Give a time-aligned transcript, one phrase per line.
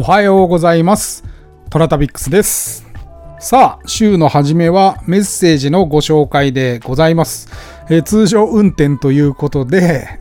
[0.00, 1.24] おはようございます。
[1.68, 2.86] トラタビックスです。
[3.38, 7.50] さあ、週の初めはメッセージのご紹介でございます。
[7.90, 10.18] え通常運転ということで、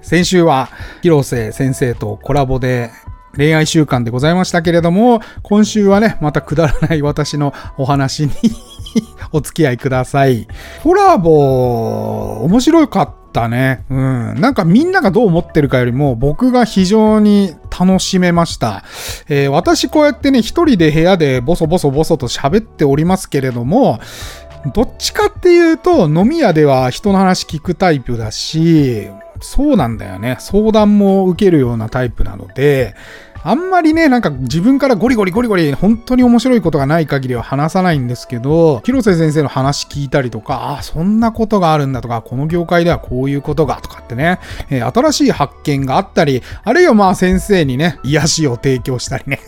[0.00, 0.68] 先週は
[1.02, 2.92] 広瀬先生とコラボで
[3.36, 8.30] 恋愛習慣でございましたけれども、今週はね、またくだらない私のお話に
[9.32, 10.46] お付き合いください。
[10.84, 13.84] コラボ、面白かったね。
[13.90, 14.40] うん。
[14.40, 18.84] なんかみんながどう思ってるかよりも、僕が非常に楽しめました。
[19.28, 24.00] えー私こうやってね、一人で部屋でボソボソボソと喋っておりますけれども、
[24.74, 29.08] どっちかっていうと、飲み屋では人の話聞くタイプだし、
[29.40, 30.36] そうなんだよね。
[30.40, 32.94] 相談も受けるようなタイプなので、
[33.48, 49.38] あんまりね、なんか自分からゴリゴリゴリゴリ本当に面白いことがない限りは話さないんですけど、広瀬先生の話聞いたりとか、あ、そんなことがあるんだとか、この業界ではこういうことがとかってね、えー新しい発見があったり、あるいはまあ先生にね、癒しを提供したりね。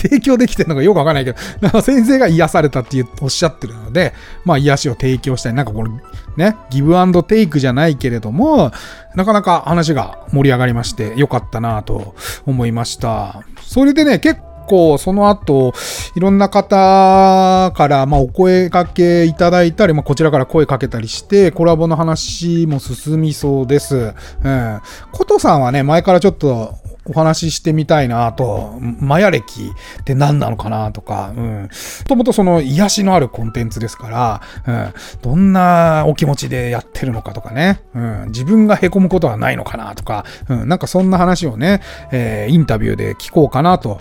[0.00, 6.00] 提供できてるのかよくわかんないけど、なんか先生が癒されたっていうおっしゃってるので、まあ癒しを提供したり、なんかこの
[6.36, 8.70] ね、ギブアンドテイクじゃないけれども、
[9.14, 12.14] なかなか話が盛り上がりまして、よかったなと
[12.46, 13.42] 思いました。
[13.60, 15.72] それでね、結構その後、
[16.14, 24.14] いろんな方から、まあ、お声掛けいただいたり、まあ、こちらから声かけたりして、コラボの話も進みそうです。
[24.44, 24.80] うん。
[25.10, 26.74] ことさんはね、前からちょっと、
[27.08, 31.68] お話ししてみたいなと、マヤ歴って何なのかなとか、うん。
[32.06, 34.94] ともとその癒しのあるコンテンツですから、うん。
[35.22, 38.24] どんなお気持ちでやってるのかとかね、うん。
[38.28, 40.68] 自分が凹むことはないのかなとか、うん。
[40.68, 44.00] なんかそんな話をね、えーインタビューで聞こうかなと。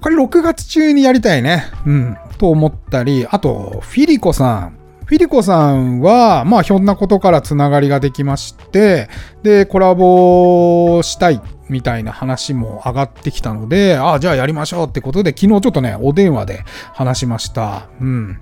[0.00, 1.64] これ6月中にやりたいね。
[1.86, 2.16] うん。
[2.38, 4.78] と思ったり、あと、フィリコさん。
[5.06, 9.08] フィリコさんは、まあ、ひょんなことからつながりができまして、
[9.42, 17.88] で、コラボしたいみたいな話も上がってきたので、ああ、じゃあやりましょうってことで、昨日ちょっとね、お電話で話しました。
[18.00, 18.40] うん。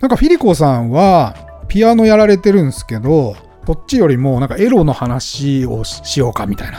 [0.00, 1.34] なんかフィリコさんは、
[1.68, 3.36] ピアノやられてるんですけど、
[3.66, 6.78] こっちよりも、なんかエロの話をししようかみたいな。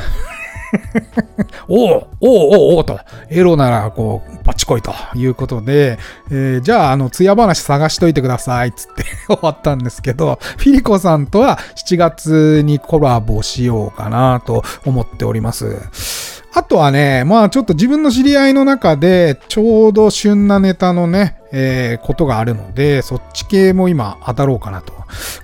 [1.67, 2.99] おうおうおうおうと、
[3.29, 5.97] エロなら、こう、バッチコイということで、
[6.31, 16.38] えーじゃあ、あの、ツヤ話探しといてください、つって終わったんですけど、フィリコさんとは7月にコラボしようかなと思っております。
[16.51, 24.93] あとはね、まあちょっと自分の知り合いの中で、ちょうど旬なネタのね、えーことがあるので、そっち系も今当たろうかなと。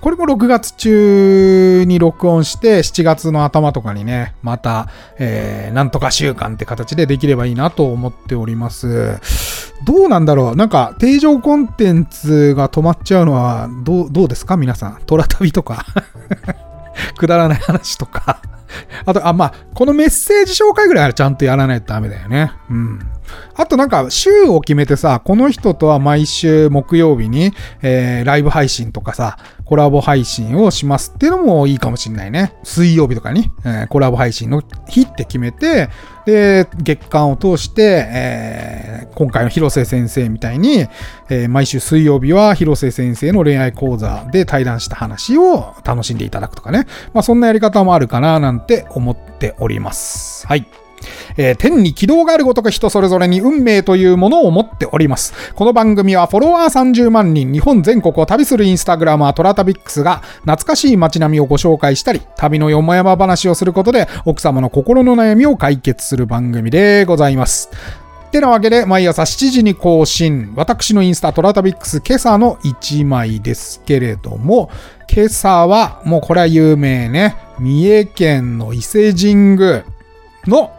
[0.01, 9.19] これも6月中に録音して、7月の頭とかにね、また、えーなんとか週間って形でできればいいなと思っております。
[9.85, 10.55] どうなんだろう？
[10.55, 14.57] なんか、定常コンテンツが止まっちゃうのは、どう、どうですか？
[14.57, 15.01] 皆さん。
[15.05, 15.85] トラ旅とか。
[17.17, 18.41] くだらない話とか。
[19.05, 22.51] あと、あ、まあ、このメッセージ紹介ぐらいはちゃんとやらないとダメだよね。
[22.69, 22.99] うん。
[23.55, 32.55] あとなんか、週を決めてさ、この人とは毎週木曜日に、えーライブ配信とかさ、コラボ配信をしますっていうのもいいかもしんないね。
[32.63, 35.89] 水曜日とかに、えーコラボ配信の日って決めて、
[36.25, 40.87] で、月間を通して、えー今回の広瀬先生みたいに、
[41.29, 46.85] えー毎週水曜日は広瀬先生の恋愛講座で対談した話を楽しんでいただくとかね。
[47.13, 50.45] まあそんなやり方もあるかななんて思っております。
[50.47, 50.67] はい。
[51.37, 55.33] えー天に軌道があるごとく人それぞれに運命というものを持っております。
[55.53, 67.69] この番組はフォロワー30万人、日本全国を旅するインスタグラマートラタビックスが懐かしい街並みをご紹介したり、旅のよもやま話をすることで奥様の心の悩みを解決する番組でございます。
[68.35, 70.53] てなわけで、毎朝7時に更新。
[70.55, 74.69] 私のインスタ、トラタビックス、今朝の1枚ですけれども、
[75.09, 79.85] 今朝は、もうこれは有名ね、三重県の伊勢神宮
[80.47, 80.74] の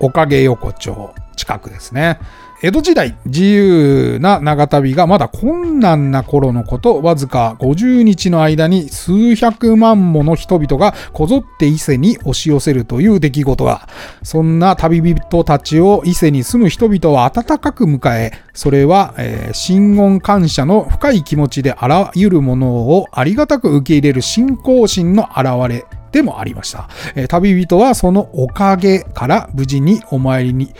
[0.00, 2.18] おかげ横丁近くですね。
[2.60, 13.88] 江戸時代、自由な長旅がまだ困難な頃のこと、わずか50日の間に数百万もの人々がこぞって伊勢に押し寄せるという出来事が、
[14.24, 26.88] そんな旅人たちを伊勢に住む人々は温かく迎え、それは、えー、信言感謝の深い気持ちであらゆるものをありがたく受け入れる信仰心の表れでもありました。
[27.14, 30.72] えー旅人はそのおかげから無事にお参りに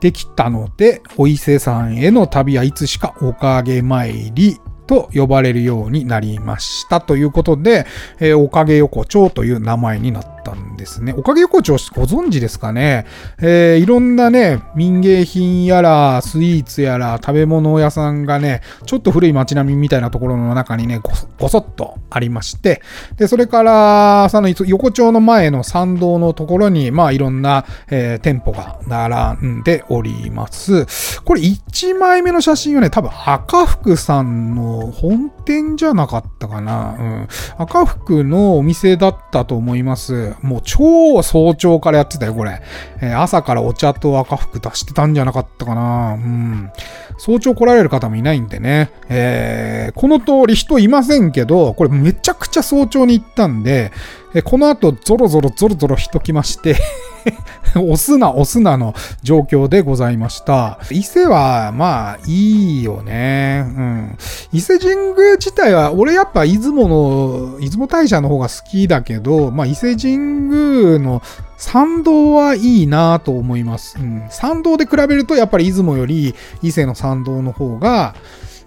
[0.00, 7.00] できたので、お伊勢さんへの旅はいつしかおかげ参りと呼ばれるようになりました。
[7.00, 7.86] ということで、
[8.18, 11.14] えーおかげ横丁という名前になっったんですね。
[11.16, 13.06] おかげ横丁ご存知ですかね？
[13.40, 21.00] えー、いろんなね、民芸品やら、スイーツやら、食べ物屋さんがね、ちょっと古い街並みみたいなところの中にね、
[21.38, 22.82] ごそっとありまして、
[23.16, 31.22] で、それから、その横丁の前の参道のところに、まあいろんな、えー、店舗が並んでおります。
[31.22, 36.96] これ1枚目の写真はね、多分赤福さんの本店じゃなかったかな。
[36.98, 37.28] うん。
[37.58, 40.31] 赤福のお店だったと思います。
[40.40, 42.60] もう超早朝からやってたよ、これ。
[43.00, 46.14] えー、朝からお茶と赤服出してたんじゃなかったかな。
[46.14, 46.70] うん。
[47.18, 48.90] 早朝来られる方もいないんでね。
[49.08, 53.92] えー、この通り人いませんけど、これめちゃくちゃ早朝に行ったんで、
[54.34, 56.76] えこの後、ゾロゾロゾロゾロ人来まして
[57.74, 60.78] 押すな押すなの状況でございました。
[60.90, 63.64] 伊勢は、まあ、いいよね。
[63.66, 64.18] うん。
[64.52, 71.22] 伊勢神宮自体は、俺やっぱ出雲の、出雲大社の方が好きだけど、まあ、伊勢神宮の
[71.56, 73.96] 参道はいいなと思います。
[73.98, 74.24] うん。
[74.30, 78.14] 参道で比べると、やっぱり出雲より伊勢の参道の方が、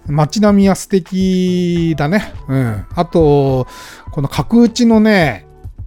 [0.08, 2.32] 街並みは素敵だね。
[2.48, 2.86] うん。
[2.94, 3.66] あと、
[4.12, 5.45] この角打ちのね、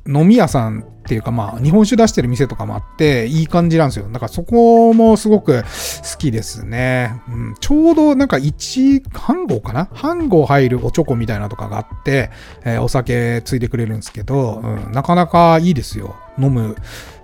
[0.09, 4.09] 飲み屋さんっていうかまあ日本酒出してる店とかもあっていい感じなんですよ。
[4.11, 7.21] だからそこもすごく好きですね。
[7.29, 9.87] うん、ちょうどなんか1半合かな？
[9.93, 12.31] 半合入るおちょこみたいなとかがあって、
[12.65, 16.15] えー、お酒ついてくれるんですけど、うん、なかなかいいですよ。
[16.37, 16.75] 飲む、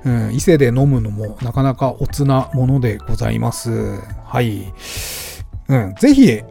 [0.03, 3.99] うん、伊勢で飲むのもなかなかおつなものでございます。
[4.25, 4.73] はい。
[5.67, 6.43] うん、ぜひ、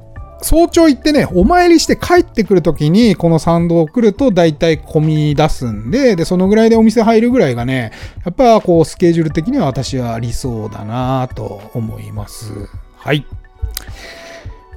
[0.44, 7.92] 早朝行ってね、お参りして帰ってくるときに、この参道来ると大体混み出すんで、で、そのぐらいでお店入るぐらいがね、
[8.26, 12.52] やっぱこう、スケジュール的には私は理想だなと思います。
[12.94, 13.24] はい。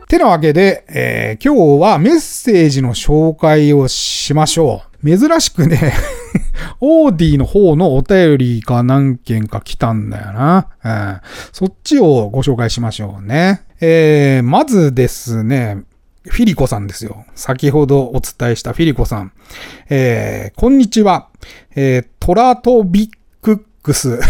[0.07, 5.17] てなわけで、えー、今日はメッセージの紹介をしましょう。
[5.17, 5.93] 珍しくね
[6.79, 10.67] オーディの方のお便りが何件か来たんだよな。
[10.83, 11.19] うん、
[11.51, 13.66] そっちをご紹介しましょうね。
[13.79, 15.83] えー、まずですね、
[16.25, 17.25] フィリコさんですよ。
[17.35, 19.31] 先ほどお伝えしたフィリコさん。
[19.89, 21.29] えー、こんにちは。
[21.75, 24.19] えー、トラトビックックス。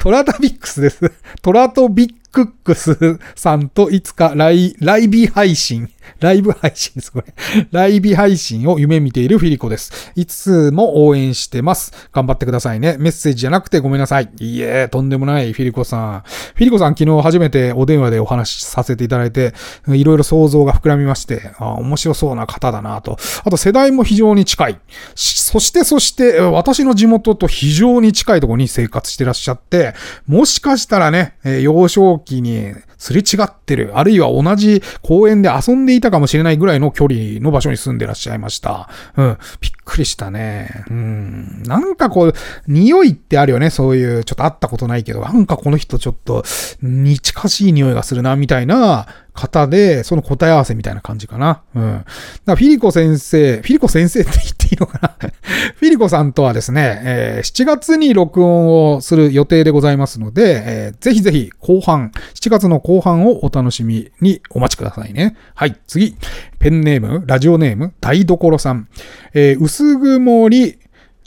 [0.00, 1.12] トラタビックスです。
[1.42, 5.90] トラトビックックスさんといつかライ、ライビ配信
[6.20, 7.26] ライブ配信です、これ。
[7.72, 10.12] ライブ配信を夢見ているフィリコです。
[10.14, 11.92] いつも応援してます。
[12.12, 12.96] 頑張ってくださいね。
[12.98, 14.28] メッセージじゃなくてごめんなさい。
[14.38, 16.22] いえ、とんでもない、フィリコさん。
[16.54, 19.54] フィリコさん昨日初めてお電話でお話しさせていただいて、
[19.88, 23.18] いろいろ想像が膨らみまして、あ面白そうな方だなと。
[23.44, 24.78] あと世代も非常に近い。
[25.14, 29.94] そしてそして、私の地元と非常に近いところに生活してらっしゃって、
[30.26, 38.88] もしかしたらね、幼少期にすれ違ってる、あるいは同じ公園で遊んでいたかもしれないぐらいの距離の場所に住んでらっしゃいました。
[39.16, 39.38] うん。
[39.60, 40.84] びっくりしたね。
[40.90, 41.62] うん。
[41.64, 42.34] なんかこう、
[42.66, 43.70] 匂いってあるよね。
[43.70, 46.44] そういう、ちょっと会ったことないけど、なんかこの人ちょっと、
[46.82, 49.06] に近しい匂いがするな、みたいな
[49.36, 51.62] 方で、その答え合わせみたいな感じかな。
[51.74, 51.82] うん。
[51.82, 52.04] だか
[52.46, 55.14] らフィリコ先生、フィリコ先生って言っていいのかな
[55.76, 65.36] フィリコさんとはですね、えー、7月に録音をする予定でございますので、えー、ぜひぜひ後半、7月の後半をお楽しみにお待ちくださいね。
[65.54, 66.16] はい、次。
[66.58, 68.88] ペンネーム、ラジオネーム、台所さん。
[69.34, 70.78] えー、薄曇り、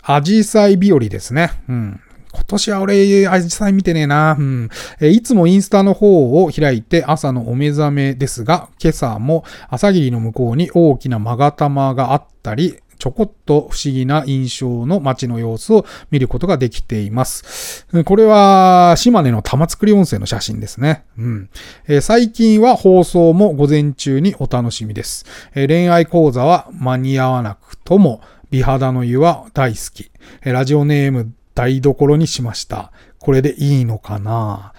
[0.04, 1.52] アジサイ日和ですね。
[1.70, 2.01] うん。
[2.39, 4.36] 今年は俺、アジサイ見てねえな。
[4.39, 4.69] うん。
[5.01, 17.88] えいつもインスタの方を開いて朝のお目覚めですが、今朝も朝霧の向こうに大きな勾玉があったり、ちょこっと不思議な印象の街の様子を見ることができています。
[18.03, 21.05] これは、島根の玉造温泉の写真ですね。
[21.17, 21.50] うん。
[21.88, 25.25] えー、最近は放送も午前中にお楽しみです。
[25.55, 30.12] えー、恋愛講座は間に合わなくとも、美肌の湯は大好き。
[30.43, 32.94] ラジオネーム台所にしました。
[33.20, 34.72] これでいいのかな？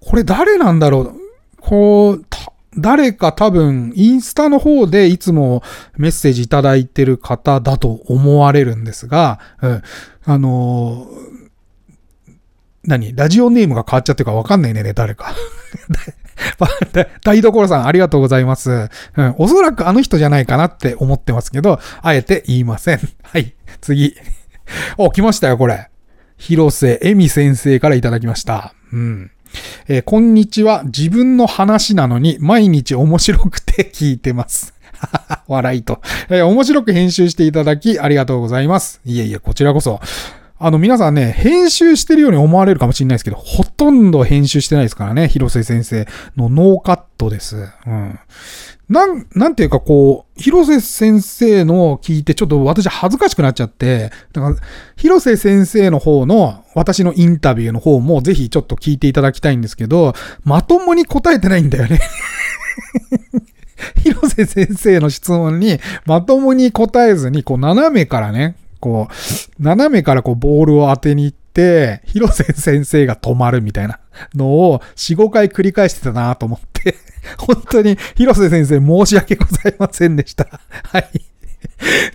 [0.00, 1.14] これ誰なんだろう？
[1.60, 2.26] こう、
[2.76, 5.62] 誰か多分、インスタの方でいつも
[5.96, 9.82] メッセージいただいてる方だと思われるんですが、うん、
[10.26, 12.36] あのー、
[12.84, 13.16] 何？
[13.16, 15.34] ラジオネームが変わっちゃってるかわかんないね、誰か。
[17.24, 18.90] 台所さん、ありがとうございます。
[19.16, 23.00] うん、おそらくあの人じゃないかなって思ってますけど、あえて言いません。
[23.22, 24.14] はい、次。
[24.98, 25.88] お、来ましたよ、これ。
[26.38, 28.74] 広瀬恵美先生からいただきました。
[28.92, 29.30] うん。
[29.88, 30.82] えー、こんにちは。
[30.84, 34.74] 自分の話なのに毎日面白くて聞いてます。
[35.48, 39.00] 笑いと、えー、面白く編集していただきありがとうございます。
[39.04, 40.00] いえいえ、こちらこそ。
[40.58, 47.68] あの、皆さんね、編集してるように思われるかもしれないですけど、ほとんど編集してないですからね、広瀬先生のノーカットです。
[47.86, 48.18] うん。
[48.88, 54.56] なん、なんていうかこう、広瀬先生の聞いてちょっと私恥ずかしくなっちゃって、だから
[54.96, 61.98] 広瀬先生の方の私のインタビューの方もぜひちょっと聞いていただきたいんですけど、まともに答えてないんだよね
[64.02, 73.98] 広瀬先生の質問にまともに答えずに、こう斜めからね、こう、斜めからこうボールを当てに行って、広瀬先生が止まるみたいな
[74.34, 76.96] のを4、5回繰り返してたなと思って
[77.38, 80.60] 本当に広瀬先生申し訳ございませんでした。
[80.84, 81.10] はい。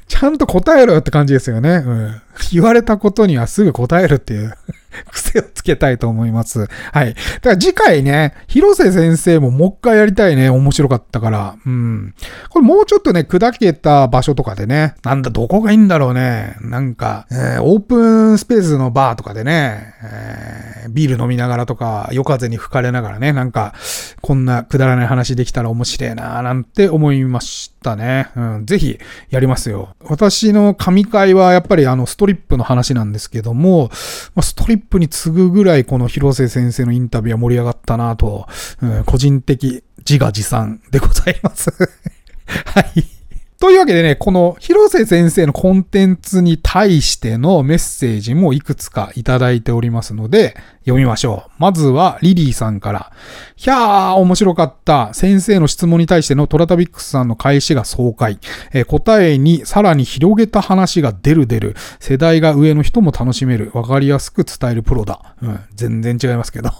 [0.07, 1.83] ちゃんと答えろよって感じですよね。
[1.85, 2.21] うん。
[2.51, 4.55] 言われたことにはすぐ答えるっていう
[5.11, 6.67] 癖をつけたいと思います。
[6.91, 7.13] はい。
[7.13, 10.49] だから次回ね、広瀬先生ももう一回やりたいね。
[10.49, 11.55] 面白かったから。
[11.65, 12.13] うん。
[12.49, 16.55] これもうちょっとね、砕けた場所とかでね、なんだ、どこがいいんだろうね。
[16.61, 17.97] なんか、えー、オープ
[18.33, 23.73] ンスペースのバーとかでね、えー、ビール飲みながらとか、夜風に吹かれながらね、なんか、
[24.21, 28.29] こんなくだらない話できたら面白いななんて思いましたね。
[28.35, 28.65] うん。
[28.65, 29.95] ぜひ、やりますよ。
[30.03, 33.89] 私の神会はやっぱりあの、ストリップの話なんですけども、
[34.35, 38.47] まあ、ストリップップに次ぐぐらいこの広瀬先生のインタビューは盛り上がったなと、
[38.81, 41.71] うん、個人的自画自賛でございます
[42.65, 43.20] はい。
[43.61, 51.51] というわけでね、この広瀬先生のコンテンツに対してのメッセージもいくつかいただいておりますので、読みましょう。
[51.59, 53.11] まずは、リリーさんから。
[53.55, 55.13] ひゃー、面白かった。
[55.13, 58.39] 先生の質問に対してのトラタビックスさんの返しが爽快。
[58.73, 61.75] えー、答えにさらに広げた話が出る出る。
[61.99, 63.69] 世代が上の人も楽しめる。
[63.75, 65.35] わかりやすく伝えるプロだ。
[65.39, 66.71] うん、全然違いますけど。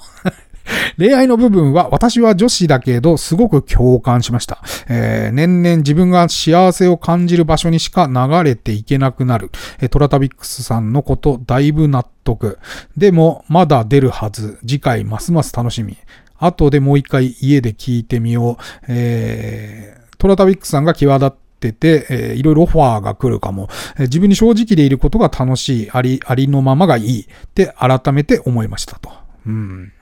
[0.98, 4.62] 恋愛の部分は私は女子だけどすごく共感しました。
[4.88, 9.52] えー、年々自分が幸せを感じる場所にしか流れていけなくなる。
[9.80, 12.60] えー、トラタビックスさんのことだいぶ納得。
[12.98, 14.60] でもまだ出るはず。
[14.62, 15.98] 次回ますます楽しみ。
[16.38, 18.64] 後でもう一回家で聞いてみよう。
[18.88, 29.12] えー、トラタビックスさんが際立ってて、えー、いろいろオファーが来るかも、えー、自分に正直でいることが楽しい、あり、ありのままがいいって改めて思いましたと。
[29.46, 29.94] うん。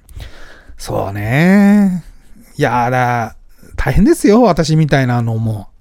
[0.79, 2.03] そうね。
[2.57, 3.35] いやら、
[3.75, 5.67] 大変ですよ、私みたいなのも。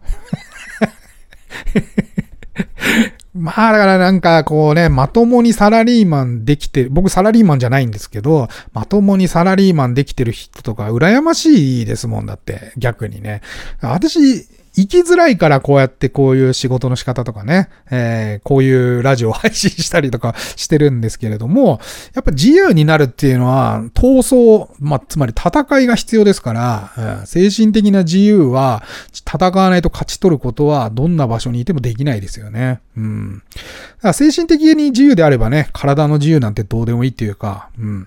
[3.32, 13.40] まあだからなんかこうね、まともにサラリーマンできて、僕サラリーマンじゃないんですけど、まともにサラリーマンできてる人とか羨ましいですもんだって、逆にね。
[13.80, 21.80] 私、生きづらいからこうやってこういう仕事の仕方とかね、えー、こういうラジオを配信したりとかしてるんですけれども、
[22.14, 32.80] やっぱ自由になるっていうのは闘争、まあ、つまり戦いが必要ですから、うん、精神的な自由は戦わないと勝ち取ることはどんな場所にいてもできないですよね。
[32.96, 33.42] うん。
[33.48, 38.06] だから精神的に自由であればね、体の自由なんてどうでもいいっていうか、うん。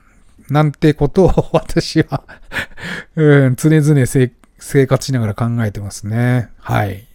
[0.49, 2.23] なんてことを私は
[3.15, 4.05] うん、常々
[4.61, 6.49] 生活しながら考えてますね。
[6.59, 7.05] はい。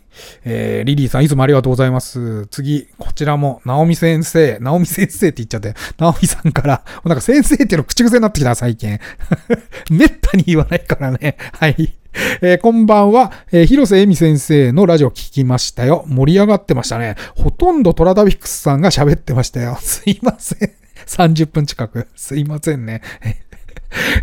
[0.45, 2.47] えー、リリーさん、いつもありがとうございます。
[2.47, 8.99] 次、こちらも、ナオミ先生、ナオミ先生って言っちゃって、ナオミさんから、なんか先生っていうの口癖になってきた、最近。
[9.91, 11.37] めったに言わないからね。
[11.53, 11.95] はい。
[12.41, 16.05] えー、こんばんは、えー、広瀬恵美先生のラジオ聞きましたよ。
[16.09, 17.17] 盛り上がってましたね。
[17.37, 19.77] ほとんどトラダビックスさんが喋ってましたよ。
[19.81, 20.73] すいません。
[21.07, 22.09] 30分近く。
[22.17, 23.03] すいませんね。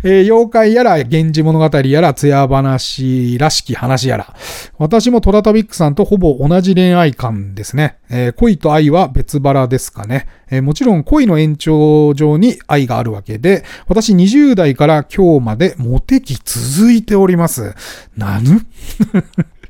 [0.02, 4.34] えー、妖怪やら、源氏物語やら、艶話らしき話やら。
[4.78, 7.98] 私もトラタビックさんとほぼ同じ恋愛観ですね。
[8.10, 10.28] えー、恋と愛は別腹ですかね。
[10.50, 17.74] えー、もちろん恋の延長上に愛があるわけで、私20代から今日までモテ期続いております。
[18.16, 18.60] なぬ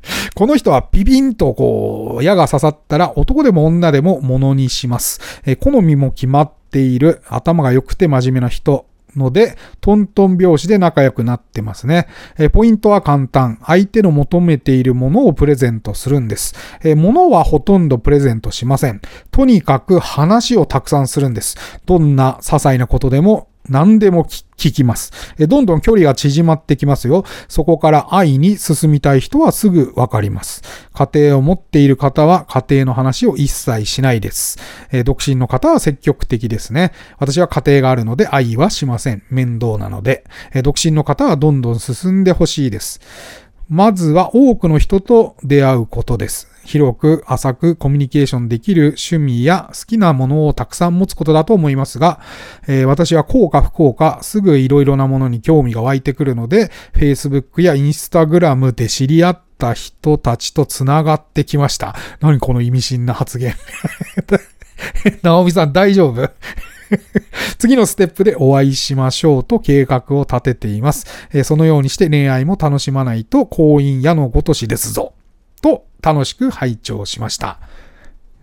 [0.35, 5.21] この人はピピンとこう、矢が刺さったら男でも女でも物にします。
[5.47, 8.87] え、好みも決まっている、頭が良くて真面目な人、
[9.19, 12.09] ので、トントン拍子で仲良くなってますね。
[12.39, 13.59] えポイントは簡単。
[13.65, 16.55] 相手の求めているものをプレゼントするんです。
[16.83, 19.01] え物はほとんどプレゼントしません。
[19.31, 21.57] とにかく話をたくさんするんです。
[21.87, 25.13] どんな些細なことでも何でも聞きます。
[25.39, 27.25] どんどん距離が縮まってきますよ。
[27.49, 30.63] そこから愛に進みたい人はすぐわかります。
[30.93, 34.59] 家庭を持っている方は家庭の話を一切しないです。
[35.05, 36.93] 独身の方は積極的ですね。
[37.19, 39.23] 私は家庭があるので愛はしません。
[39.31, 40.25] 面倒なので。
[40.63, 43.01] 独身の方はどんどん進んでほしいです。
[43.69, 46.54] まずは多くの人と出会うことです。
[46.65, 52.21] 広く浅くコミュニケーションできる趣味や好きなものをたくさん持つことだと思いますが、
[52.67, 61.95] えー、私は幸か不幸かすぐいろいろなものに興味が湧いてくるので、Facebook や Instagram で知り合った人たちと繋がってきました。
[62.21, 63.55] 何この意味深な発言。
[65.23, 66.31] ナオミさん大丈夫？
[67.59, 71.07] 次のステップでお会いしましょうと計画を立てています。
[71.33, 75.15] えー、そのようにして恋愛も楽しまないと婚姻矢のごとしですぞ。
[75.63, 77.59] と楽しく拝聴しました。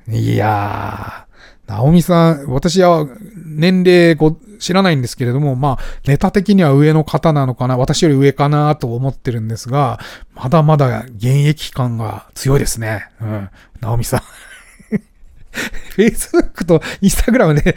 [0.10, 3.08] いやー、ナオミさん、私は
[3.46, 10.00] 年齢ご知らないんですけれども、まあ、ネタ的には上の方なのかな、私より上かなと思ってるんですが、
[10.34, 13.08] まだまだ現役感が強いですね。
[13.22, 13.50] うん。
[13.80, 14.22] ナオミさん。
[15.96, 17.76] Facebook と Instagram で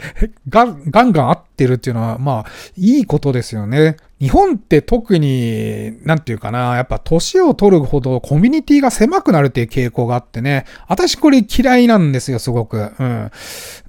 [0.49, 3.97] ガンガンガン合ってるっていうのは、まあ、いいことですよね。
[4.25, 12.91] 日本って特に、なんていうかな、やっぱ年を取るほどコミュニティが狭くなるっていう傾向があってね、私これ嫌いなんですよ、すごく。
[12.97, 13.31] うん。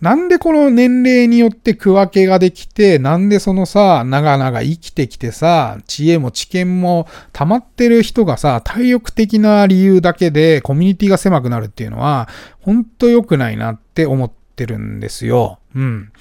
[0.02, 12.28] なんでこの年齢によって区分けができて、なんでそのさ、長々生きてきてさ、知恵も知見も溜まってる人がさ、体力的な理由だけでコミュニティが狭くなるっていうのは、
[12.60, 15.60] ほんと良くないなって思ってるんですよ。
[15.74, 16.12] うん。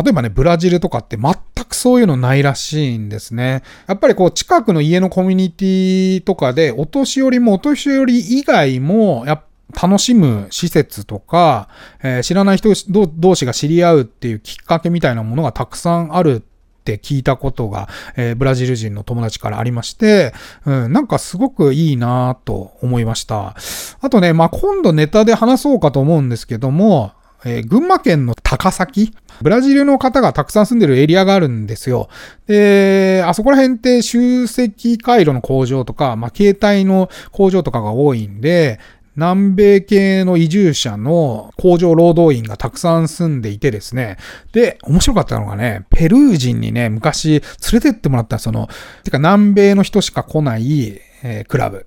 [0.00, 1.34] 例えばね、ブラジルとかって全
[1.68, 3.62] くそういうのないらしいんですね。
[3.86, 11.68] やっぱりこう、近くの家のコミュニティとかで、お年寄りもお年寄り以外も、やっぱ楽しむ施設とか、
[12.02, 12.72] えー、知らない人
[13.16, 16.40] 同士が知り合うっていうきっかけみたいなものがたくさんあるっ
[16.84, 20.32] て聞いたことが、えー、ブラジル人の友達からありまして、
[20.64, 23.56] うん、なんかすごくいいなと思いました。
[24.00, 27.12] あとね、まあ、今度ネタで話そうかと思うんですけども、
[27.44, 29.14] えー、群馬県の高崎？
[29.42, 32.08] ブラジルの方がたくさん住んでるエリアがあるんですよ。
[32.46, 38.80] で、あそこら辺って集積回路の工場とか、まあ、携帯の工場とかが多いんで、
[39.14, 44.16] 南米系の移住者の工場労働員がたくさん住んでいてですね。
[44.52, 47.42] で、面白かったのがね、ペルー人にね、昔連
[47.72, 48.68] れてってもらったその、
[49.02, 51.86] てか南米の人しか来ない、えー、クラブ。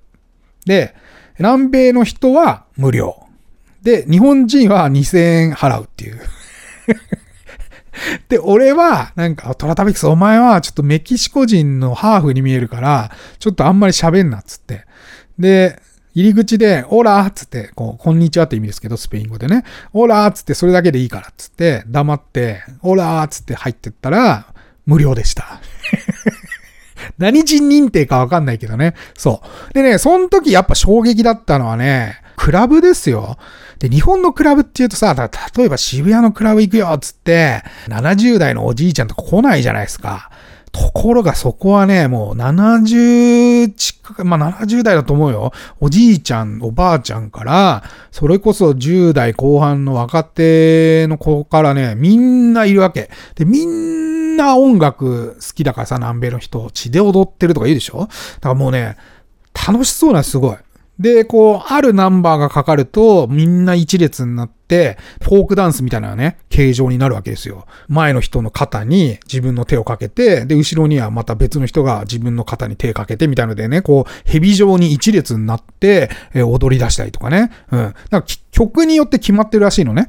[0.66, 0.94] で、
[1.40, 3.16] 南米の人は無料。
[3.82, 6.22] で、日本人は2000円払うっていう。
[8.30, 14.86] で、俺は、なんか、トラタビクス、お前はちょっとメキシコ人のハーフに見えるから、ちょっとあんまり喋んなっつって。
[15.38, 15.82] で、
[16.14, 19.64] 入り口で、オラーっつって、こう、こんにちはって意味ですけど、スペイン語でね。
[19.94, 24.48] オラーっつって、それだけでいいからっつって、黙って、オラーっつって入ってったら、
[24.86, 25.62] 無料でした。
[27.18, 28.94] 何人認定かわかんないけどね。
[29.18, 29.74] そう。
[29.74, 33.38] でね、その時やっぱ衝撃だったのはね、クラブですよ。
[33.78, 35.14] で、日本のクラブって言うとさ、
[35.56, 40.32] 例えば渋谷のクラブ行くよっつって、70代のおじいちゃんとか来ないじゃないですか。
[40.72, 45.52] ところがそこはね、もう70近く、まあ70代だと思うよ。
[45.80, 53.12] おじいちゃん、おばあちゃんから、それこそ10代後半の若手の子からね、みんないるわけ。
[53.36, 58.00] で、みんな音楽好きだからさ、南米の人、血で踊ってるとか言うでしょ？
[58.00, 58.98] だからもうね、
[59.54, 60.58] 楽しそうなすごい。
[61.00, 67.66] で、こう、あるナンバーがかかると、みんな一列になって、フォークダンスみたいなね、形状になるわけですよ。
[67.88, 77.52] 前の人の肩に自分の手をかけて、で、後ろにはまた別の人が自分の肩に手をかけてみたいのでね、こう、蛇状に一列になって、え踊り出したりとかね。
[77.72, 77.96] うん。
[78.12, 80.08] だか曲によって決まってるらしいのね。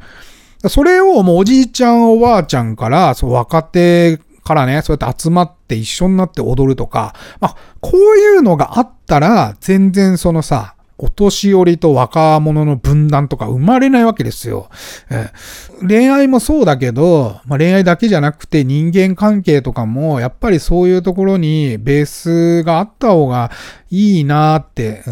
[0.69, 14.69] それをもうおじいちゃんおばあちゃんから、そう若手からね、そうやって集まって一緒になって踊るとか、まあ、こういうのがあったら、全然そのさ、お年寄りと若者の分断とか生まれないわけですよ。
[15.11, 15.31] え
[15.81, 23.51] 恋愛もそうだけど、まあ、恋愛だけじゃなくて人間関係とかも、やっぱりそういうところにベースがあった方が
[23.91, 25.03] いいなって、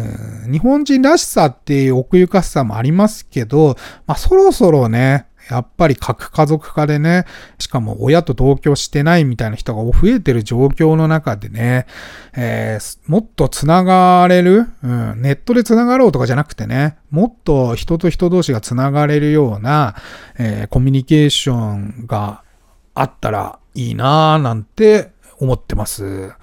[0.45, 3.75] うん、日本人らしさっていう奥ゆかしさもありますけど、
[4.07, 7.25] まあ、そろそろね、やっぱり核家族化でね、
[7.59, 11.87] しかも親と同居してないみたいな人が増えてる状況の中でね、
[12.35, 19.95] えー、もっと繋がれる、うん、ネットで繋がろうとかじゃなくてね、もっと人と人同士が繋がれるような、
[20.37, 22.43] えー、コミュニケーションが
[22.93, 26.33] あったらいいなぁなんて思ってます。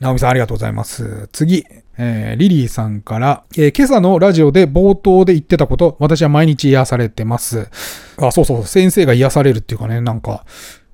[0.00, 1.28] ナオミさんありがとうございます。
[1.32, 1.64] 次、
[1.96, 7.70] えー、リリーさんから、えー、今朝のラジオで冒頭で言ってたこと、私は毎日癒されてます。
[8.16, 10.44] あ、そうそう、先生が癒されるっていうかね、なんか、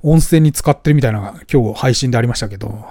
[0.03, 2.85] 温泉に使ってるみたいな今日配信でありましたけど。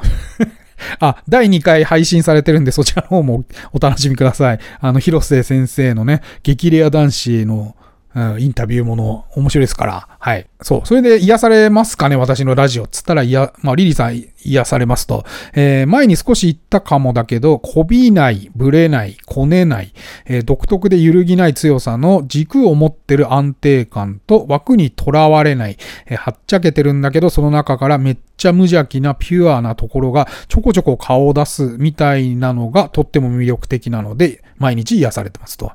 [1.00, 4.60] あ、第2回配信されてるんで、そちらの方もお楽しみください。
[4.80, 7.76] あの、広瀬先生のね、激レア男子の
[8.16, 10.08] うん、インタビューもの、面白いですから。
[10.20, 10.48] はい。
[10.62, 10.82] そう。
[10.86, 12.88] それで癒されますかね私のラジオ。
[12.88, 15.26] つったら、いや、まあ、リリーさん癒されますと。
[15.54, 19.94] えー、前に少し言ったかもだけど、こびない、ぶれない、こねない、
[20.26, 35.72] えー、独特で揺るぎない強さの軸を持ってる安定感と枠にとらわれない、えー、はっちゃけてるんだけど、その中からめっちゃ無邪気なピュアなところがちょこちょこ顔を出すみたいなのがとっても魅力的なので、毎日癒されてますと。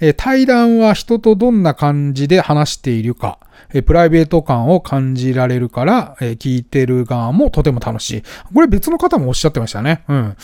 [0.00, 3.38] えー、対談は人とどんな感じで話しているか、
[3.74, 8.22] えプライベート感を感じられるから、え聞いてる側もとても楽しい。
[8.54, 10.04] これ別の方もおっしゃってましたね。
[10.08, 10.36] うん。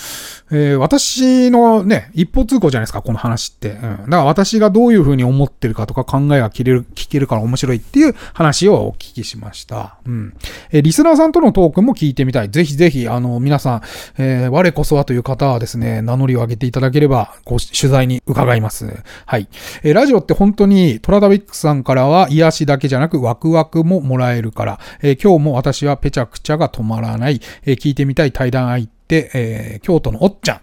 [0.50, 3.70] えー、私のね、一方通行じゃないですか、この話って。
[3.70, 3.80] うん。
[3.80, 9.98] だから私がどういうふうに思ってるかとか考えが聞ける、聞けるから面白いっていう話をお聞きしました。
[10.06, 10.34] うん。
[10.70, 12.50] えー、リスナーさんとのトークも聞いてみたい。
[12.50, 13.82] ぜひぜひ、あの、皆さん、
[14.18, 18.86] えー、我こそはという方はですね、名乗りを上げていただければ、ご取材に伺います。
[19.26, 19.48] はい。
[19.82, 30.60] えー、ラジオって本当にトラダビックさんからは癒しだけじゃなくワクワクももらえるから、えー、今日も私はペチャクチャが止まらない、えー、聞いてみたい対談相手、え、京都のおっちゃん。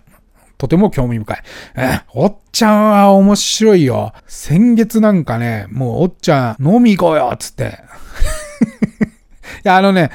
[0.57, 1.37] とても興味深い。
[1.75, 4.13] え、おっちゃんは面白いよ。
[4.25, 7.79] 先月なんかね、もうおっちゃん飲み行こうよつって。
[9.63, 10.11] いや、あのね、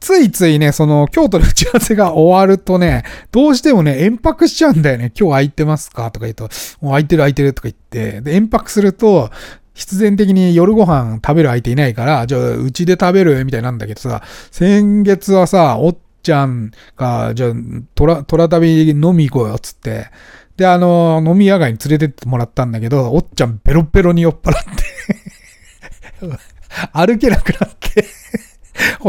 [0.00, 5.12] ついついね、その、京都の打ち合わせが終わるとね、どうしてもね、遠泊しちゃうんだよね。
[5.18, 9.30] 今日空いてますかとか言うと、もう空いてる空いてるとか言って、で、遠泊すると、
[9.74, 17.52] 必然的に夜ご飯食べる相手いないから、じゃあ、うちで食べるみたいなんだけどさ、先月はさ、おっちゃんが、じゃあ、
[17.94, 20.10] トラ、トラ旅飲み行こうよ、つって。
[20.56, 24.84] で、あの、飲み屋街に連れてってもらったんだけど、おっちゃんベロベロに酔っ払って
[26.92, 28.04] 歩けなくなって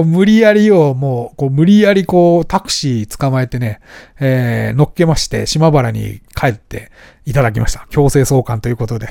[0.04, 3.80] 無理やりを、もう、こう、無理やりこう、タクシー捕まえてね、
[4.20, 6.92] えー、乗っけまして、島原に帰って
[7.26, 7.88] いただきました。
[7.90, 9.10] 強制送還ということで。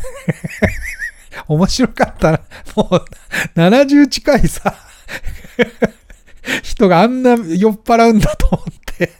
[1.48, 2.40] 面白かったな。
[2.76, 4.74] もう、70近いさ、
[6.62, 9.12] 人があんな酔っ払うんだと思って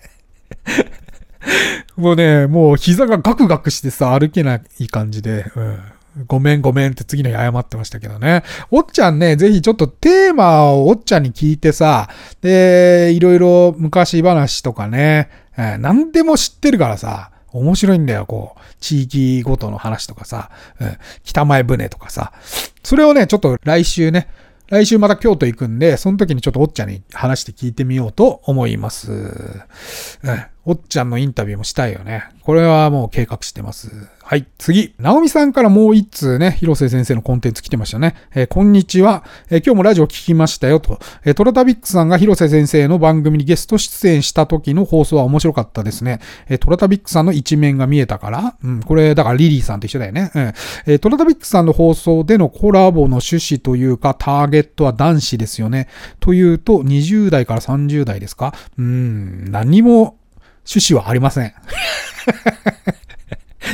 [1.96, 5.78] もうね、もう膝がガクガクしてさ、歩けない感じで、うん
[6.26, 8.42] ごめんごめんって次の日謝ってましたけどね。
[8.70, 12.08] おっちゃんね、ぜひちょっとテーマをおっちゃんに聞いてさ、
[12.40, 18.60] で、いろいろ昔話とかね、えー、何でも知ってるからさ、面白いんだよ、こう。
[18.80, 22.32] 地域ごとの話とかさ、うん、北前船とかさ。
[22.82, 24.28] それをね、ちょっと来週ね、
[24.68, 29.12] 来週また京都行くんで、その時にちょっとおっちゃんに話して聞いてみようと思います。
[29.12, 29.30] うん、
[30.66, 32.24] おっちゃんのインタビューもしたいよね。
[32.42, 33.90] これはもう計画してます。
[34.22, 34.94] はい、次。
[34.98, 38.14] ナオミさんからもう一通ね、広瀬先生のコンテンツ来てましたね。
[38.34, 40.98] えー、こんにちは、えー、今日もラジオ聞きましたよと。
[41.24, 46.20] えー、トラタビックさんが広瀬先生の番組にゲスト出演した時の放送は面白かったですね。
[46.48, 50.30] え、トラタビックさんの一面が見えたから、うん、これ、だからリリーさんと一緒だよね。
[50.34, 50.52] うん、
[50.86, 55.88] え、トラタビックさんの放送でのコラボの趣旨というか、ターゲットは男子ですよね。
[56.20, 60.19] というと、20代から30代ですかうん、何も
[60.70, 61.52] 趣旨はありません。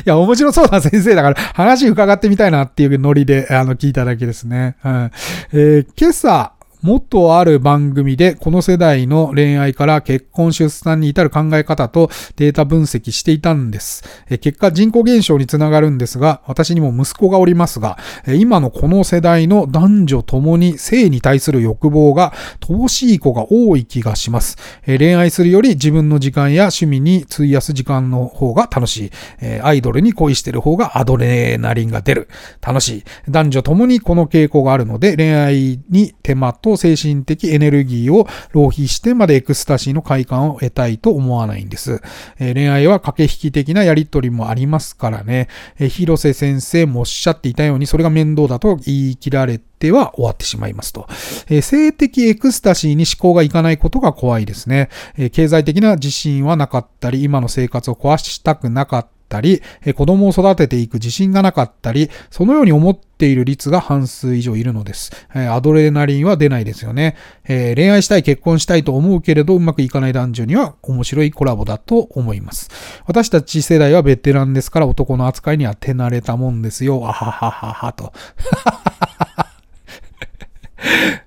[0.04, 4.76] いや、面白そうな先生だから、話伺ってみたいなっていうノリで、あの、聞いただけですね。
[4.84, 5.10] うん。
[5.52, 6.52] えー、今朝、
[6.86, 14.04] もっとある番組でこの世代の恋愛から結婚出産に至る考え方とデータ分析していたんです。
[14.40, 24.56] 結果人口減少につながるんですが、私にも息子がおりますが、今のこの世代の男女ともに性に対する欲望が乏しい子が多い気がします。
[24.86, 29.10] 恋愛するより自分の時間や趣味に費やす時間の方が楽し
[29.42, 29.60] い。
[29.60, 32.28] アイドルに恋してる方がアドレナリンが出る。
[32.64, 33.04] 楽しい。
[33.28, 42.00] 男女ともにこの傾向があるので恋愛に手間とと精神的エネルギーを浪費してまでエクスタシーの快感を得たいと思わないんです。
[42.38, 45.48] えー、恋愛は駆け引き的なやりとりもありますからね。
[45.78, 51.06] えー、広瀬先生もおっしゃっていたように、それが面倒だと言い切られては終わってしまいますと。
[51.48, 54.88] えー、性的エクスタシーに思考がいかないことが怖いですね。
[55.16, 59.62] えー、経済的な自信はなかったり、今の生活を壊したくなかったったり、
[59.94, 65.12] 子供を育てていく自信がなかったり、そのように思っている率が半数以上いるのです。
[65.34, 67.16] アドレナリンは出ないですよね。
[67.46, 72.70] 恋愛したい、結婚したいと思うけれどうまくいかない男女には面白いコラボだと思います。
[73.06, 77.06] 私たち世代はベテランですから男の扱いには手慣れたもんですよ。
[77.06, 78.12] あははははと。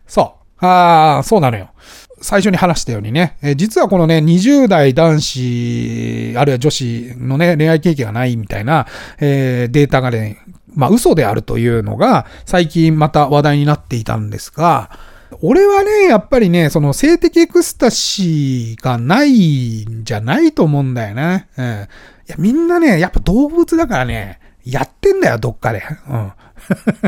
[0.07, 0.39] そう。
[0.61, 1.69] ああ、そうなのよ。
[2.21, 8.87] 最初に話したようにね、え実はこのね、20代男子、あるいは女子のね、恋愛経験がないみたいな、
[9.19, 14.91] えー、データがね、まあ嘘であるというのが、最近また話題になっていたんですが、
[15.41, 21.47] 俺はね、やっぱりね、その性的エクスタシーがないんじゃないと思うんだよね。
[21.57, 21.65] うん。
[21.65, 21.67] い
[22.27, 25.83] や、みんなね、やっぱ動物だからね、やってんだよ、どっかで。
[26.09, 26.31] うん。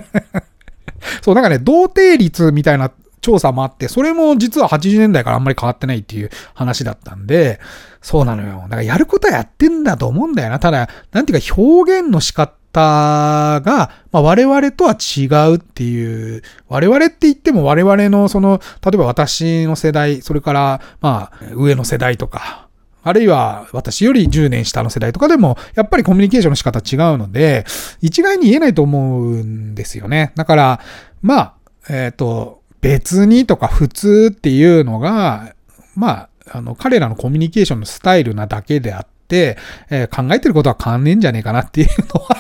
[1.22, 7.60] そう、なんかね、童貞率みたいな調査もあって、それも実は80年代からあんまり変わってないっていう話だったんで、
[8.02, 8.62] そうなのよ。
[8.64, 10.60] だからやることはやってんだと思うんだよな。
[10.60, 22.68] ただ、なんていうか表現の仕方が、まあ、我々とは違うっていう、我々って言っても我々のその、例えば私の世代、それから、まあ、上の世代とか、
[23.04, 27.66] あるいは私より10年下の世代とかでも、やっぱりコミュニケーションの仕方違うので、
[28.02, 30.34] 一概に言えないと思うんですよね。
[30.36, 30.80] だから、
[31.22, 31.54] まあ、
[31.90, 35.56] えっ、ー、と、別にとか普通っていうのが、
[35.96, 39.58] まあ、あの、彼らのコミュニケーションのスタイルなだけであって、
[39.90, 42.36] えー、考えてることは変わんねえんじゃねえかなっていうのは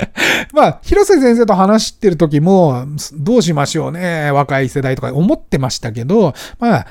[0.52, 6.86] まあ、広瀬先生と話してる時も、どうしましょうね、若い世代とか思ってましたけど、まあ、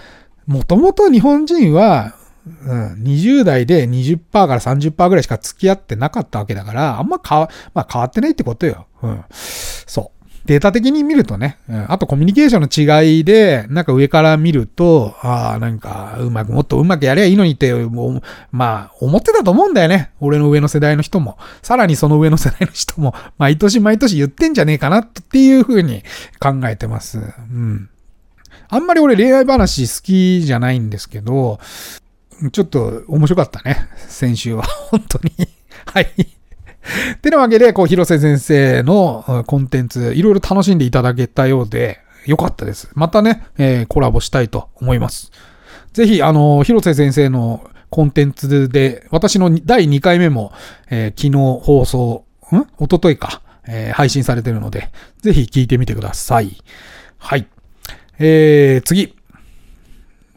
[0.48, 8.86] もともと日本人は、うん、20代で20%から30%ぐらいしか付き合ってなかったわけだから、あんま変わ、まあ変わってないってことよ。
[9.02, 9.24] うん。
[9.30, 10.15] そう。
[10.46, 20.12] データ的に見るとね、あとコミュニケーションの違いで、なんか上から見ると、ああ、なんか、うまく、もっとうまくやりゃいいのにって、もう、まあ、思ってたと思うんだよね。
[20.20, 21.38] 俺の上の世代の人も。
[21.64, 26.04] さらにその上の世代の人も、毎年毎年言ってんじゃねえかなっていうふうに
[26.40, 27.18] 考えてます。
[27.18, 27.22] う
[27.54, 27.90] ん。
[28.70, 31.60] あんまり俺恋愛話好きじゃないんですけど、
[32.52, 33.88] ちょっと面白かったね。
[34.08, 34.64] 先週は。
[34.64, 35.32] 本当に。
[35.86, 36.35] はい。
[37.22, 42.90] てなわけで、こう、広瀬先生のコンテンツ、いろいろ楽しんでいただけたようで、よかったです。
[42.96, 45.32] またね、えー、コラボしたいと思います。
[45.94, 50.52] ぜひ、あの、広瀬先生のコンテンツで、私の第2回目も、
[50.90, 52.68] えー、昨日放送、ん？
[52.78, 54.92] おとといか、えー、配信されてるので、
[55.22, 56.58] ぜひ聞いてみてください。
[57.18, 57.48] はい。
[58.20, 59.15] えー、次。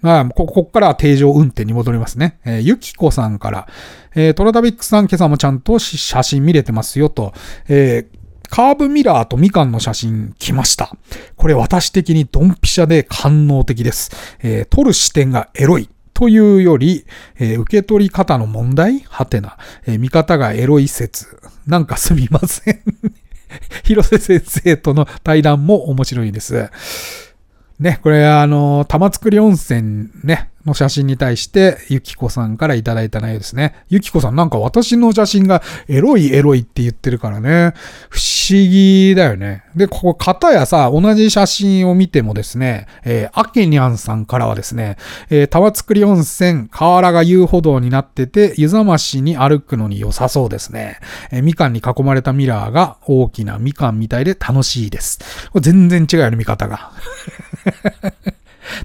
[0.00, 2.38] まあ、ここからは定常運転に戻りますね。
[2.44, 3.68] えー、ゆきこさんから、
[4.14, 7.32] えー、トラダビックさん今朝もちゃんと写真見れてますよと、
[7.68, 10.96] えー、カーブミラーとみかんの写真来ました。
[11.36, 14.10] これ私的にドンピシャで官能的です。
[14.40, 15.88] えー、撮る視点がエロい。
[16.14, 17.06] というより、
[17.38, 19.00] えー、受け取り方の問題？
[19.08, 19.56] はてな、
[19.86, 21.38] えー、見方がエロい説。
[21.64, 22.80] なんかすみません。
[23.84, 26.70] 広瀬先生との対談も面白いです。
[27.78, 33.74] ね、これあの、玉造温泉ね、の写真に対して、ゆきこさんからいただいた内容ですね。
[33.88, 37.72] ゆきこさんなんか私の写真がエロいエロいって言ってるからね、
[38.08, 39.64] 不思議だよね。
[39.74, 44.96] で、ここ、型やさ、同じ写真を見てもですね、えー、アケニャンさんからはですね、
[45.30, 50.98] えー、玉造温泉、河原が遊歩道になってて、湯ざましに歩くのに良さそうですね。
[51.30, 55.18] えー、みかんに囲まれたミラーが大きなみかんみたいで楽しいです。
[55.50, 56.92] これ全然違うよね、見方が。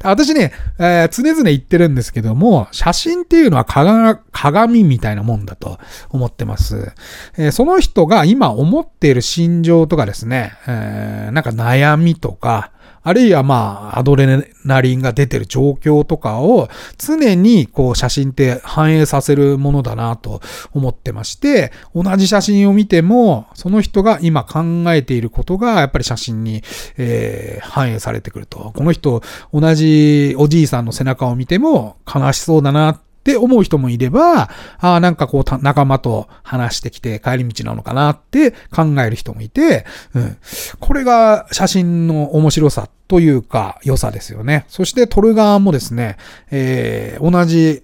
[0.04, 6.92] 私ね、えー、常々言ってるんですけども、写真っていうのは鏡みたいなもんだと思ってます。
[7.38, 12.73] えー、その人が今思っている心情とかですね、えー、なんか悩みとか、
[13.04, 24.62] あるいはまあ、アドレナリンが出てる状況とかを常にこう写真って反映させるものだなと思ってまして、同じ写真を見ても、その人が今考
[24.94, 26.64] えていることがやっぱり写真に、
[26.98, 28.72] えー、反映されてくると。
[28.74, 29.22] この人、
[29.54, 40.38] 同じおじいさんの背中を見ても悲しそうだなってって思う人もいれば、ああ、なんかこう、仲間と話してきて帰り道なのかなって考える人もいて、うん。
[40.82, 44.66] これが写真の面白さというか良さですよね。
[44.68, 46.18] そして撮る側もですね、
[46.52, 47.83] えー、同じ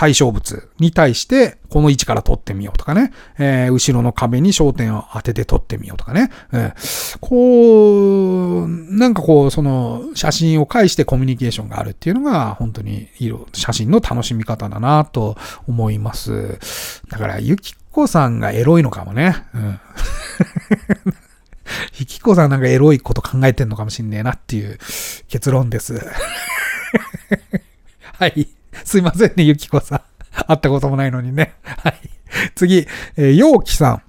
[0.00, 13.10] 対象物に対して、この位置から撮ってみようとかね、えー、後ろの壁に焦点を当てて撮ってみようとかね、えー、こう、なんかこう、その写真を介してコミュニケーションがあるっていうのが、本当に
[13.52, 15.36] 写真の楽しみ方だなと
[15.68, 16.58] 思います。
[17.10, 19.44] だから、ゆきこさんがエロいのかもね。
[19.52, 19.80] うん
[21.98, 24.78] ゆきこさんなんかエロいこと考えてんのかもしんねえなっていう
[25.28, 26.00] 結論です。
[28.18, 28.48] はい。
[28.84, 30.00] すいませんね、ゆきこさん。
[30.46, 31.54] 会ったこともないのにね。
[31.62, 32.00] はい。
[32.54, 34.02] 次、えー、陽気さん。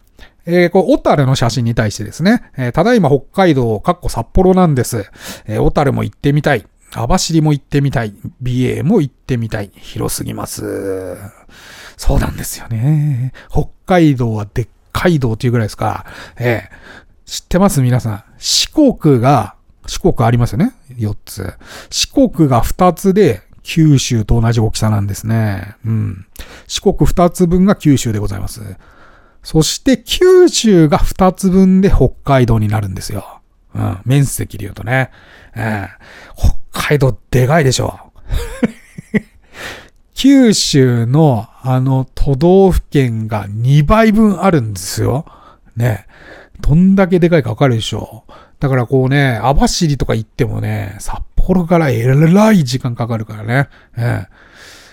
[0.45, 5.05] えー、こう、小樽の写真に対してですね、えー、ただいま北海道、かっこ札幌なんです。
[5.45, 6.65] えー、小樽も行ってみたい。
[6.93, 8.13] 網走も行ってみたい。
[8.41, 9.71] 美瑛も行ってみたい。
[9.75, 11.17] 広すぎます。
[11.95, 13.31] そうなんですよね。
[13.49, 16.05] 北海道はでっかい道っていうぐらいですか。
[16.37, 17.81] えー、知ってます？
[17.81, 18.23] 皆さん。
[18.39, 19.55] 四国が、
[19.87, 21.53] 四国ありますよね ?4 つ。
[21.91, 23.41] 四国が2つで、
[23.73, 25.77] 九州と同じ大きさなんですね。
[25.85, 26.25] うん。
[26.67, 28.59] 四国二つ分が九州でございます。
[29.43, 33.39] そして九州が二つ分で北海道になるんですよ。
[33.73, 33.99] うん。
[34.03, 35.09] 面積で言うとね。
[35.55, 37.97] えー、北海道でかいでしょ。
[40.15, 45.23] 九州のあの都道府県が2倍分あるんですよ。
[45.77, 46.07] ね。
[46.59, 48.25] どんだけでかいかわかるでしょ。
[48.59, 53.69] だからこうね、網走とか行ってもね、札幌からえらい時間かかるからね。
[53.97, 54.29] ええ、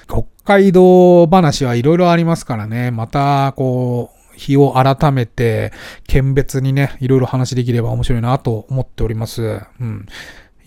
[0.08, 2.90] 北海道話はいろいろありますからね。
[2.90, 5.72] また、こう、日を改めて、
[6.06, 9.60] 県別にね、いろいろ話できれば面白いなと思っております。
[9.80, 10.06] うん。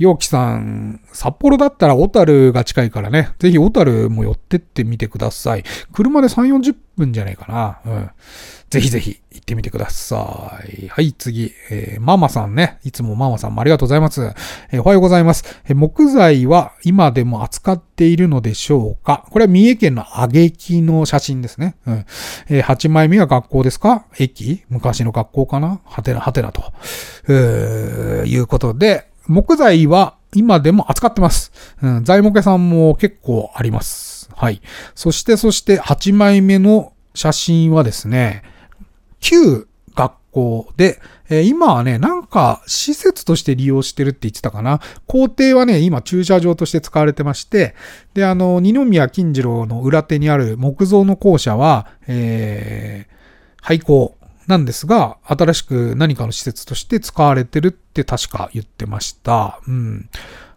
[0.01, 5.63] 陽気さん、札幌だったら小樽が近いからね、ぜひ小樽も寄ってってみてください。
[5.93, 7.79] 車で3、40分じゃないかな。
[7.85, 8.09] うん。
[8.71, 10.87] ぜひぜひ行ってみてください。
[10.87, 11.53] はい、次。
[11.69, 12.79] えー、ママさんね。
[12.83, 14.33] いつもママさんもありがとうございます。
[14.71, 15.75] えー、おはようございます、えー。
[15.75, 19.27] 木材は今でも扱っているのでしょうか？
[19.29, 21.75] これは三重県の挙木の写真ですね。
[21.85, 22.05] うん。
[22.49, 24.05] え、8枚目は学校ですか？
[24.17, 24.63] 駅？
[24.69, 25.81] 昔の学校かな？
[25.85, 26.73] はてな、はてなと。
[27.27, 31.51] うー、いうことで、木材は今でも扱ってます。
[31.81, 34.29] うん、材木屋さんも結構あります。
[34.35, 34.61] はい。
[34.95, 38.43] そして、そして8枚目の写真はですね、
[39.19, 44.79] 旧学校で、えー、今はね、なんか施設として利用してるって言ってたかな。
[45.07, 47.75] 校庭はね、今駐車場として使われてまして、
[48.13, 53.13] で、あの、二宮金次郎の裏手にある木造の校舎は、えー、
[53.61, 54.17] 廃校
[54.47, 59.59] なんですが、新しく何かの施設として使われてるって確か言ってました。
[59.67, 60.09] うん。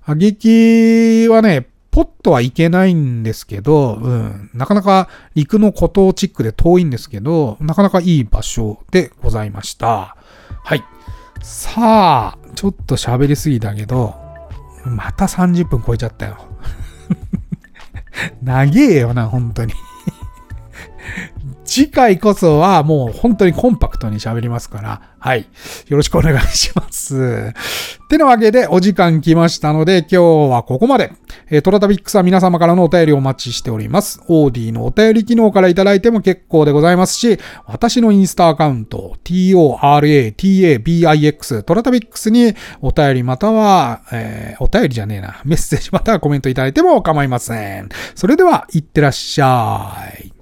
[0.05, 10.17] あげきはね、ポットはいけないんですけど、うん、なかなか陸の孤島チックで遠いんですけど、なかなかいい場所でございました。
[10.65, 10.83] はい。
[11.41, 14.15] さあ、ちょっと喋りすぎだけど、
[14.85, 16.39] また30分超えちゃったよ。
[18.43, 19.73] 長えよな、本当に
[21.75, 25.49] 次回こそはもう本当にコンパクトに喋りますから、はい。
[25.89, 27.53] よろしくお願いします。
[28.09, 31.11] てなわけでお時間来ましたので今日はここまで。
[31.51, 34.23] えー、トラタビックスは皆様からのお便りをお待ちしております。
[34.29, 47.89] オーディのお便り機能からいただいても結構でございますし、私のインスタアカウント、toratabix トラタビックスにお便りまたは、えー、お便りじゃねえな、メッセージまたはコメントいただいても構いません。
[48.15, 49.93] それでは、いってらっしゃ
[50.25, 50.34] い。